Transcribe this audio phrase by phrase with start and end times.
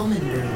[0.00, 0.48] Common Room.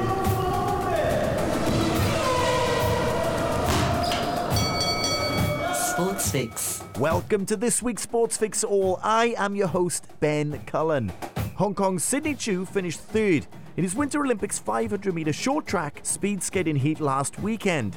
[5.74, 6.82] Sports Fix.
[6.98, 8.98] Welcome to this week's Sports Fix All.
[9.02, 11.12] I am your host, Ben Cullen.
[11.56, 16.42] Hong Kong's Sidney Chu finished third in his Winter Olympics 500 metre short track speed
[16.42, 17.94] skating heat last weekend.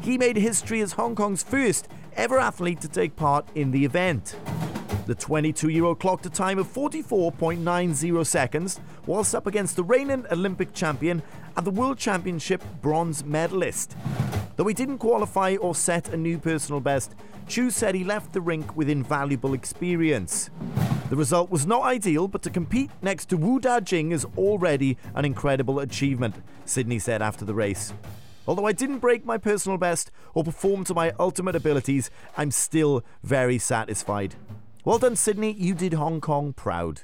[0.00, 4.34] He made history as Hong Kong's first ever athlete to take part in the event.
[5.06, 10.26] The 22 year old clocked a time of 44.90 seconds, whilst up against the reigning
[10.32, 11.22] Olympic champion
[11.56, 13.96] and the World Championship bronze medalist.
[14.56, 17.14] Though he didn't qualify or set a new personal best,
[17.46, 20.50] Chu said he left the rink with invaluable experience.
[21.08, 25.24] The result was not ideal, but to compete next to Wu Dajing is already an
[25.24, 27.92] incredible achievement, Sidney said after the race.
[28.48, 33.04] Although I didn't break my personal best or perform to my ultimate abilities, I'm still
[33.22, 34.34] very satisfied.
[34.86, 37.00] Well done, Sidney, you did Hong Kong proud.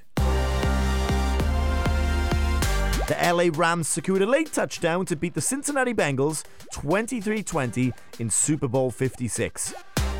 [3.08, 8.30] The LA Rams secured a late touchdown to beat the Cincinnati Bengals 23 20 in
[8.30, 9.74] Super Bowl 56.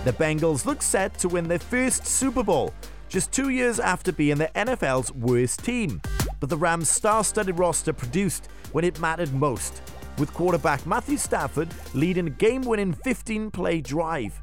[0.05, 2.75] The Bengals look set to win their first Super Bowl,
[3.09, 6.03] just two years after being the NFL's worst team.
[6.41, 9.83] But the Rams' star studded roster produced when it mattered most,
[10.19, 14.42] with quarterback Matthew Stafford leading a game winning 15 play drive.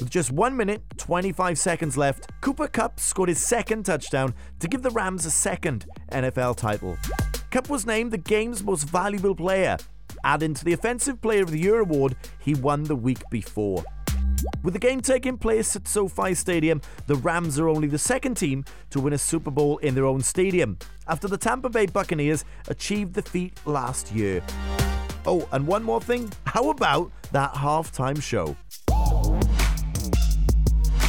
[0.00, 4.82] With just 1 minute, 25 seconds left, Cooper Kupp scored his second touchdown to give
[4.82, 6.96] the Rams a second NFL title.
[7.50, 9.76] Kupp was named the game's most valuable player,
[10.24, 13.84] adding to the Offensive Player of the Year award he won the week before.
[14.62, 18.64] With the game taking place at SoFi Stadium, the Rams are only the second team
[18.90, 23.14] to win a Super Bowl in their own stadium, after the Tampa Bay Buccaneers achieved
[23.14, 24.42] the feat last year.
[25.26, 28.56] Oh, and one more thing how about that halftime show?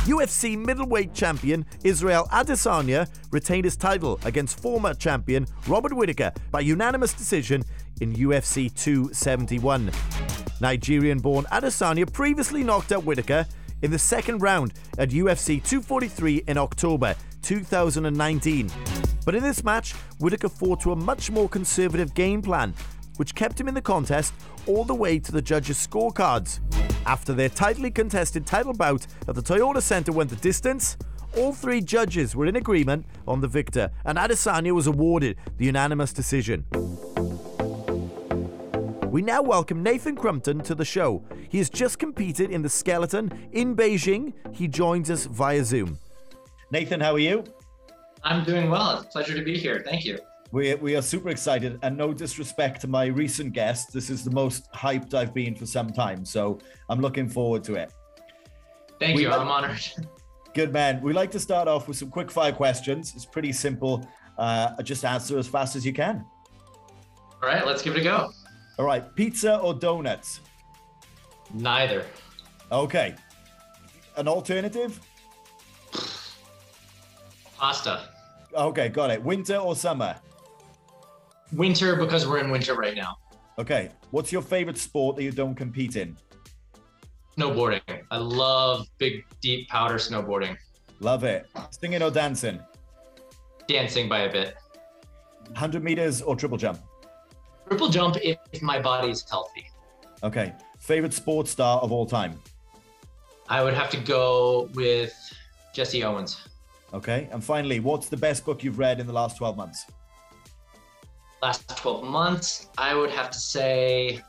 [0.06, 7.12] UFC middleweight champion Israel Adesanya retained his title against former champion Robert Whittaker by unanimous
[7.12, 7.64] decision
[8.02, 9.90] in UFC 271.
[10.62, 13.48] Nigerian born Adesanya previously knocked out Whittaker
[13.82, 18.70] in the second round at UFC 243 in October 2019.
[19.26, 22.76] But in this match, Whittaker fought to a much more conservative game plan,
[23.18, 24.36] which kept him in the contest
[24.68, 26.60] all the way to the judges' scorecards.
[27.06, 30.98] After their tightly contested title bout at the Toyota Center went the distance,
[31.38, 36.12] all three judges were in agreement on the victor, and Adesanya was awarded the unanimous
[36.14, 36.66] decision.
[39.12, 41.24] We now welcome Nathan Crumpton to the show.
[41.48, 44.34] He has just competed in the skeleton in Beijing.
[44.52, 46.00] He joins us via Zoom.
[46.72, 47.44] Nathan, how are you?
[48.24, 48.98] I'm doing well.
[48.98, 49.84] It's a pleasure to be here.
[49.86, 50.18] Thank you.
[50.56, 54.32] We, we are super excited, and no disrespect to my recent guest, this is the
[54.32, 56.24] most hyped I've been for some time.
[56.24, 57.92] So I'm looking forward to it.
[58.98, 59.30] Thank we you.
[59.32, 59.82] Like, I'm honored.
[60.54, 61.02] Good man.
[61.02, 63.12] We like to start off with some quick fire questions.
[63.18, 64.08] It's pretty simple.
[64.38, 66.24] Uh, just answer as fast as you can.
[67.44, 68.32] All right, let's give it a go.
[68.80, 70.40] All right, pizza or donuts?
[71.54, 72.06] Neither.
[72.72, 73.14] Okay.
[74.16, 75.02] An alternative?
[77.58, 78.08] Pasta.
[78.56, 79.22] Okay, got it.
[79.22, 80.16] Winter or summer?
[81.54, 83.18] Winter because we're in winter right now.
[83.58, 83.90] Okay.
[84.12, 86.18] What's your favorite sport that you don't compete in?
[87.38, 87.82] Snowboarding.
[88.12, 90.58] I love big, deep powder snowboarding.
[91.00, 91.48] Love it.
[91.70, 92.60] Singing or dancing?
[93.68, 94.56] Dancing by a bit.
[95.48, 96.80] 100 meters or triple jump?
[97.68, 99.66] Triple jump if my body is healthy.
[100.24, 100.54] Okay.
[100.80, 102.40] Favorite sports star of all time?
[103.50, 105.14] I would have to go with
[105.74, 106.48] Jesse Owens.
[106.94, 107.28] Okay.
[107.32, 109.86] And finally, what's the best book you've read in the last 12 months?
[111.46, 114.20] Last 12 months, I would have to say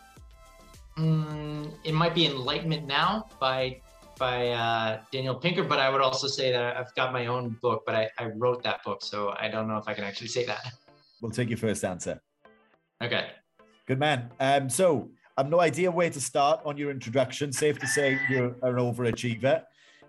[0.98, 3.80] mm, it might be Enlightenment Now by
[4.18, 7.82] by uh, Daniel Pinker, but I would also say that I've got my own book,
[7.86, 10.44] but I, I wrote that book, so I don't know if I can actually say
[10.46, 10.62] that.
[11.22, 12.20] We'll take your first answer.
[13.02, 13.28] Okay.
[13.86, 14.30] Good man.
[14.38, 17.50] Um, so I've no idea where to start on your introduction.
[17.52, 19.62] Safe to say you're an overachiever.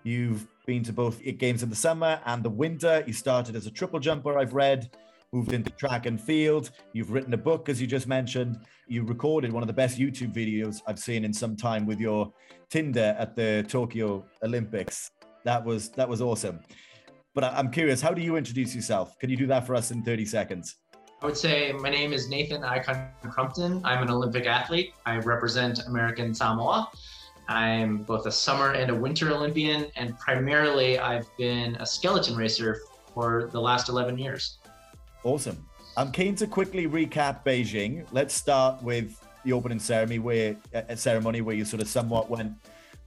[0.03, 3.05] You've been to both games in the summer and the winter.
[3.07, 4.89] You started as a triple jumper, I've read
[5.33, 6.71] moved into track and field.
[6.93, 8.59] You've written a book, as you just mentioned.
[8.87, 12.31] You recorded one of the best YouTube videos I've seen in some time with your
[12.69, 15.11] Tinder at the Tokyo Olympics.
[15.43, 16.59] That was that was awesome.
[17.33, 19.17] But I'm curious, how do you introduce yourself?
[19.19, 20.75] Can you do that for us in 30 seconds?
[21.21, 23.81] I would say my name is Nathan Icon Crumpton.
[23.83, 24.93] I'm an Olympic athlete.
[25.05, 26.89] I represent American Samoa.
[27.47, 32.81] I'm both a summer and a winter Olympian, and primarily I've been a skeleton racer
[33.13, 34.56] for the last 11 years.
[35.27, 35.57] Awesome.
[35.97, 38.07] I'm keen to quickly recap Beijing.
[38.13, 42.53] Let's start with the opening ceremony where a ceremony where you sort of somewhat went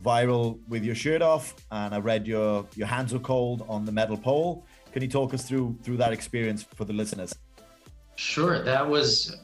[0.04, 3.92] viral with your shirt off, and I read your your hands were cold on the
[3.92, 4.66] metal pole.
[4.92, 7.34] Can you talk us through through that experience for the listeners?
[8.16, 8.62] Sure.
[8.62, 9.38] That was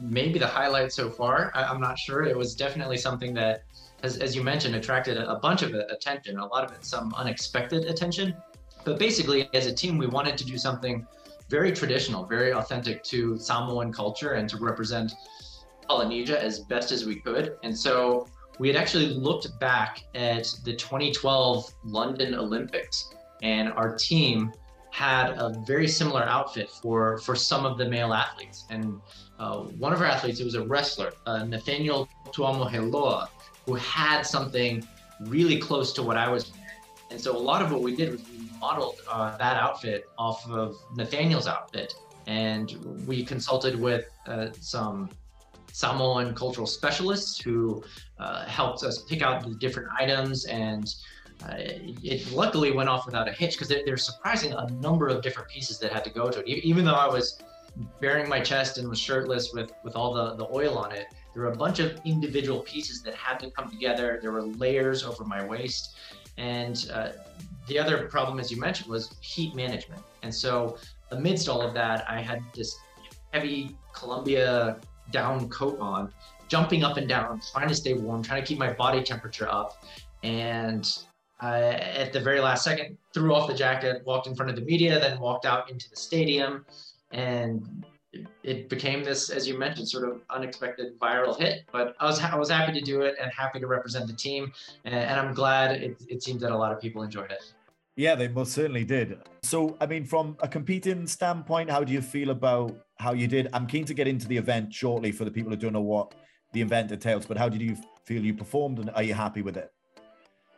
[0.00, 1.52] maybe the highlight so far.
[1.54, 2.24] I, am not sure.
[2.24, 3.62] It was definitely something that,
[4.02, 6.36] as, as you mentioned, attracted a, a bunch of uh, attention.
[6.40, 8.34] A lot of it, some unexpected attention.
[8.84, 11.06] But basically, as a team, we wanted to do something
[11.48, 15.12] very traditional, very authentic to Samoan culture and to represent
[15.88, 17.56] Polynesia as best as we could.
[17.62, 18.28] And so
[18.58, 23.10] we had actually looked back at the 2012 London Olympics,
[23.42, 24.52] and our team
[24.90, 28.64] had a very similar outfit for for some of the male athletes.
[28.70, 29.00] And
[29.38, 33.28] uh, one of our athletes, it was a wrestler, uh, Nathaniel Tuamoheloa,
[33.64, 34.86] who had something
[35.20, 36.52] really close to what I was.
[37.10, 40.48] And so a lot of what we did was we modeled uh, that outfit off
[40.50, 41.94] of Nathaniel's outfit,
[42.26, 42.72] and
[43.06, 45.08] we consulted with uh, some
[45.72, 47.82] Samoan cultural specialists who
[48.18, 50.94] uh, helped us pick out the different items and
[51.44, 55.48] uh, it luckily went off without a hitch because there's surprising a number of different
[55.48, 56.64] pieces that had to go to it.
[56.64, 57.40] Even though I was
[58.00, 61.44] baring my chest and was shirtless with with all the the oil on it, there
[61.44, 64.18] were a bunch of individual pieces that had to come together.
[64.20, 65.94] There were layers over my waist,
[66.38, 67.10] and uh,
[67.66, 70.02] the other problem, as you mentioned, was heat management.
[70.22, 70.78] And so
[71.10, 72.78] amidst all of that, I had this
[73.32, 74.78] heavy Columbia
[75.10, 76.12] down coat on,
[76.48, 79.84] jumping up and down, trying to stay warm, trying to keep my body temperature up.
[80.22, 80.88] And
[81.40, 84.98] at the very last second, threw off the jacket, walked in front of the media,
[84.98, 86.64] then walked out into the stadium.
[87.10, 87.84] And
[88.42, 91.64] it became this, as you mentioned, sort of unexpected viral hit.
[91.72, 94.52] But I was I was happy to do it and happy to represent the team,
[94.84, 97.52] and, and I'm glad it, it seems that a lot of people enjoyed it.
[97.96, 99.18] Yeah, they most certainly did.
[99.42, 103.48] So, I mean, from a competing standpoint, how do you feel about how you did?
[103.52, 106.14] I'm keen to get into the event shortly for the people who don't know what
[106.52, 109.56] the event entails, but how did you feel you performed and are you happy with
[109.56, 109.72] it?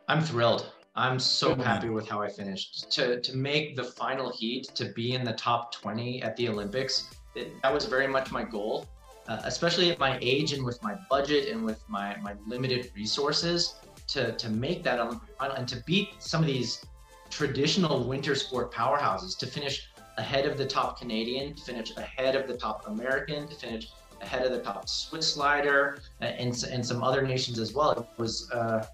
[0.07, 0.71] I'm thrilled.
[0.95, 2.91] I'm so happy with how I finished.
[2.91, 7.09] To to make the final heat, to be in the top 20 at the Olympics,
[7.35, 8.87] that was very much my goal.
[9.27, 13.75] Uh, especially at my age and with my budget and with my my limited resources,
[14.07, 16.83] to to make that Olympic final and to beat some of these
[17.29, 22.47] traditional winter sport powerhouses to finish ahead of the top Canadian, to finish ahead of
[22.47, 23.89] the top American, to finish
[24.21, 27.91] ahead of the top Swiss slider, uh, and, and some other nations as well.
[27.91, 28.85] It was uh,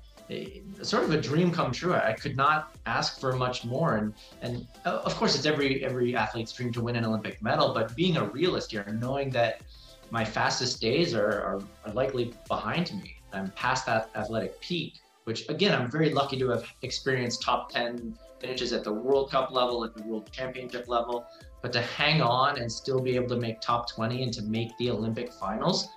[0.82, 1.94] sort of a dream come true.
[1.94, 3.96] I could not ask for much more.
[3.96, 7.74] And and uh, of course, it's every every athlete's dream to win an Olympic medal.
[7.74, 9.62] But being a realist here, knowing that
[10.10, 15.00] my fastest days are, are, are likely behind me, I'm past that athletic peak.
[15.26, 19.52] Which again, I'm very lucky to have experienced top 10 finishes at the World Cup
[19.52, 21.26] level, at the World Championship level,
[21.62, 24.78] but to hang on and still be able to make top 20 and to make
[24.78, 25.90] the Olympic finals,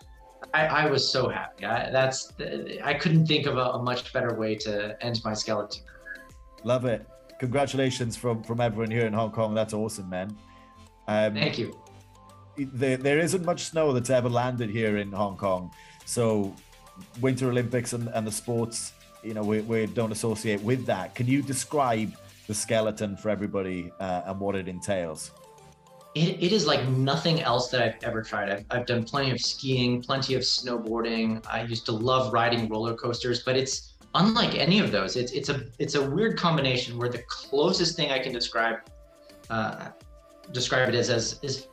[0.55, 1.65] I, I was so happy.
[1.65, 2.33] I, that's
[2.83, 6.25] I couldn't think of a, a, much better way to end my skeleton career.
[6.65, 7.07] Love it.
[7.39, 9.55] Congratulations from from everyone here in Hong Kong.
[9.55, 10.37] That's awesome, man.
[11.09, 11.79] Um, Thank you.
[12.57, 15.73] There, there isn't much snow that's ever landed here in Hong Kong,
[16.05, 16.55] so
[17.21, 21.15] Winter Olympics and, and the sports, you know, we, we don't associate with that.
[21.15, 22.15] Can you describe
[22.47, 25.31] the skeleton for everybody uh, and what it entails?
[26.15, 28.51] It, it is like nothing else that I've ever tried.
[28.51, 31.45] I've, I've done plenty of skiing, plenty of snowboarding.
[31.49, 35.17] I used to love riding roller coasters, but it's unlike any of those.
[35.17, 38.79] It's it's a it's a weird combination where the closest thing I can describe
[39.51, 39.91] uh,
[40.53, 41.69] describe it as as is,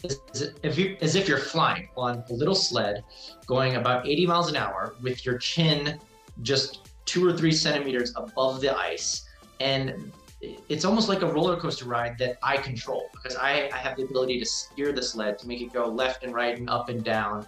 [0.62, 3.03] if you as if you're flying on a little sled
[3.46, 6.00] going about 80 miles an hour with your chin
[6.41, 9.25] just two or three centimeters above the ice
[9.60, 13.98] and it's almost like a roller coaster ride that I control because I, I have
[13.98, 16.89] the ability to steer the sled to make it go left and right and up
[16.89, 17.48] and down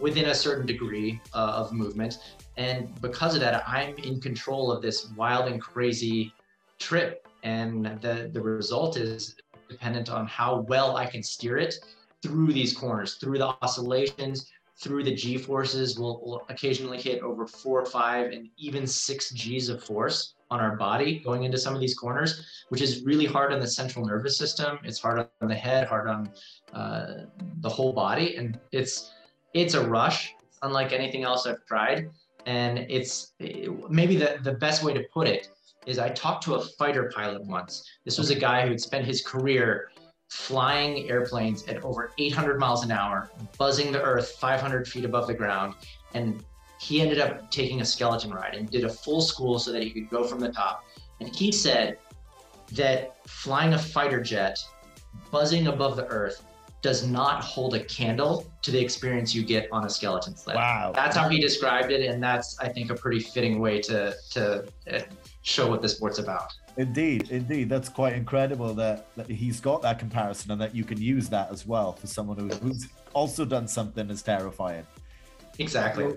[0.00, 2.18] within a certain degree uh, of movement.
[2.56, 6.32] And because of that, I'm in control of this wild and crazy
[6.78, 7.26] trip.
[7.42, 9.36] And the, the result is
[9.68, 11.74] dependent on how well I can steer it
[12.22, 14.50] through these corners, through the oscillations,
[14.80, 15.98] through the G forces.
[15.98, 20.76] We'll, we'll occasionally hit over four, five, and even six G's of force on our
[20.76, 24.36] body going into some of these corners, which is really hard on the central nervous
[24.36, 24.78] system.
[24.82, 26.30] It's hard on the head, hard on
[26.72, 27.24] uh,
[27.60, 29.12] the whole body, and it's
[29.54, 32.08] it's a rush, unlike anything else I've tried.
[32.46, 33.32] And it's
[33.88, 35.48] maybe the the best way to put it
[35.86, 37.88] is I talked to a fighter pilot once.
[38.04, 39.90] This was a guy who had spent his career
[40.30, 45.34] flying airplanes at over 800 miles an hour, buzzing the earth 500 feet above the
[45.34, 45.74] ground,
[46.14, 46.42] and
[46.78, 49.90] he ended up taking a skeleton ride and did a full school so that he
[49.90, 50.84] could go from the top.
[51.18, 51.98] And he said
[52.72, 54.58] that flying a fighter jet,
[55.30, 56.42] buzzing above the earth,
[56.80, 60.56] does not hold a candle to the experience you get on a skeleton sled.
[60.56, 60.92] Wow.
[60.94, 62.08] That's how he described it.
[62.08, 65.00] And that's, I think, a pretty fitting way to, to uh,
[65.42, 66.52] show what the sport's about.
[66.76, 71.00] Indeed, indeed, that's quite incredible that, that he's got that comparison and that you can
[71.00, 74.86] use that as well for someone who, who's also done something as terrifying.
[75.58, 76.14] Exactly.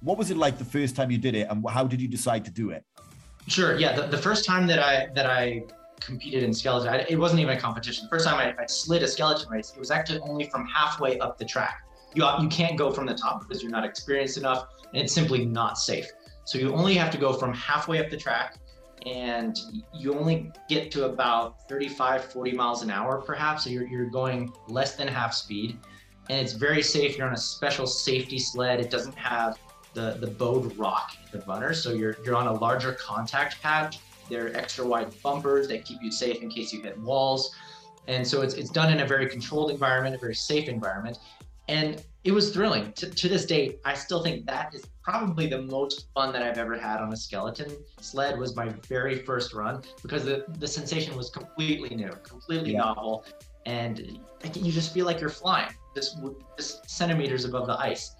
[0.00, 2.44] What was it like the first time you did it, and how did you decide
[2.44, 2.84] to do it?
[3.48, 3.78] Sure.
[3.78, 3.94] Yeah.
[3.94, 5.64] The, the first time that I that I
[6.00, 8.06] competed in skeleton, I, it wasn't even a competition.
[8.06, 11.18] The first time I, I slid a skeleton race, it was actually only from halfway
[11.18, 11.82] up the track.
[12.14, 15.44] You you can't go from the top because you're not experienced enough, and it's simply
[15.44, 16.08] not safe.
[16.44, 18.58] So you only have to go from halfway up the track,
[19.06, 19.58] and
[19.94, 23.64] you only get to about 35, 40 miles an hour, perhaps.
[23.64, 25.78] So you're you're going less than half speed,
[26.30, 27.16] and it's very safe.
[27.16, 28.80] You're on a special safety sled.
[28.80, 29.58] It doesn't have
[29.94, 33.96] the the bowed rock the runner, so you're you're on a larger contact pad.
[34.28, 37.54] There are extra wide bumpers that keep you safe in case you hit walls,
[38.06, 41.18] and so it's it's done in a very controlled environment, a very safe environment,
[41.72, 42.92] and it was thrilling.
[42.92, 46.58] To, to this date, I still think that is probably the most fun that I've
[46.58, 48.38] ever had on a skeleton sled.
[48.38, 52.80] Was my very first run because the the sensation was completely new, completely yeah.
[52.80, 53.24] novel,
[53.66, 54.20] and
[54.54, 56.18] you just feel like you're flying, just
[56.56, 58.14] just centimeters above the ice.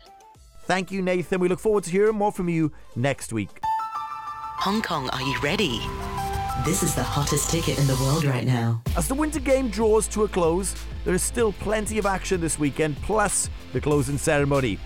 [0.64, 1.40] Thank you, Nathan.
[1.40, 3.50] We look forward to hearing more from you next week.
[4.64, 5.80] Hong Kong, are you ready?
[6.60, 8.80] This is the hottest ticket in the world right now.
[8.94, 12.56] As the winter game draws to a close, there is still plenty of action this
[12.56, 14.78] weekend, plus the closing ceremony.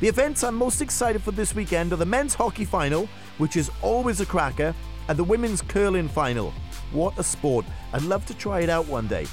[0.00, 3.70] The events I'm most excited for this weekend are the men's hockey final, which is
[3.82, 4.74] always a cracker,
[5.06, 6.50] and the women's curling final.
[6.90, 7.66] What a sport!
[7.92, 9.26] I'd love to try it out one day.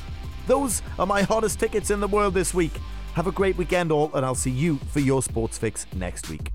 [0.45, 2.73] Those are my hottest tickets in the world this week.
[3.15, 6.51] Have a great weekend, all, and I'll see you for your sports fix next week.